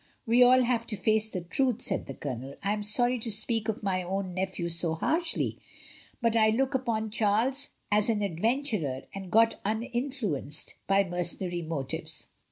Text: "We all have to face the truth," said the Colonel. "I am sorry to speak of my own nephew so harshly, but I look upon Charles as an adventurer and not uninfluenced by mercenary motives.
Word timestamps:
"We 0.25 0.41
all 0.41 0.61
have 0.63 0.87
to 0.87 0.95
face 0.95 1.29
the 1.29 1.41
truth," 1.41 1.83
said 1.83 2.07
the 2.07 2.15
Colonel. 2.15 2.55
"I 2.63 2.73
am 2.73 2.81
sorry 2.81 3.19
to 3.19 3.31
speak 3.31 3.69
of 3.69 3.83
my 3.83 4.01
own 4.01 4.33
nephew 4.33 4.67
so 4.69 4.95
harshly, 4.95 5.59
but 6.23 6.35
I 6.35 6.49
look 6.49 6.73
upon 6.73 7.11
Charles 7.11 7.69
as 7.91 8.09
an 8.09 8.23
adventurer 8.23 9.03
and 9.13 9.29
not 9.31 9.61
uninfluenced 9.63 10.73
by 10.87 11.03
mercenary 11.03 11.61
motives. 11.61 12.29